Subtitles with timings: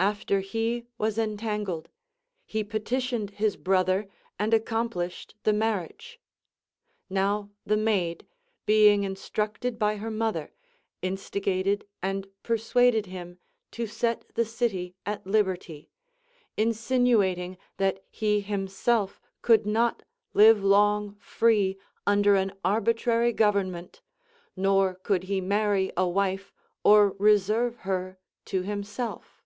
[0.00, 1.88] After he was entangled,
[2.44, 6.18] he petitioned his brother and accom plished the marriage.
[7.08, 8.26] Now the maid,
[8.66, 10.50] being instructed by her mother,
[11.02, 13.38] instigated and persuaded him
[13.70, 15.88] to set the city at liberty,
[16.56, 20.02] insinuating that he himself could not
[20.34, 24.00] live long free under an arbitrary government,
[24.56, 26.52] nor could he marry a wife
[26.82, 29.38] or reserve her to himself.